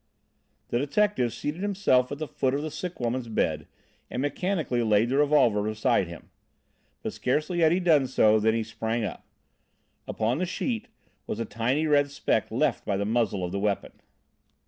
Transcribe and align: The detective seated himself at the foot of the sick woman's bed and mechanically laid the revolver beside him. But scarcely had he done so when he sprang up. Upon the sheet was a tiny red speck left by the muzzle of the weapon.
The 0.69 0.79
detective 0.79 1.31
seated 1.31 1.61
himself 1.61 2.11
at 2.11 2.17
the 2.17 2.27
foot 2.27 2.55
of 2.55 2.63
the 2.63 2.71
sick 2.71 2.99
woman's 2.99 3.27
bed 3.27 3.67
and 4.09 4.19
mechanically 4.19 4.81
laid 4.81 5.09
the 5.09 5.17
revolver 5.17 5.61
beside 5.61 6.07
him. 6.07 6.31
But 7.03 7.13
scarcely 7.13 7.59
had 7.59 7.71
he 7.71 7.79
done 7.79 8.07
so 8.07 8.39
when 8.39 8.55
he 8.55 8.63
sprang 8.63 9.03
up. 9.03 9.27
Upon 10.07 10.39
the 10.39 10.47
sheet 10.47 10.87
was 11.27 11.39
a 11.39 11.45
tiny 11.45 11.85
red 11.85 12.09
speck 12.09 12.49
left 12.49 12.83
by 12.83 12.97
the 12.97 13.05
muzzle 13.05 13.43
of 13.45 13.51
the 13.51 13.59
weapon. 13.59 13.91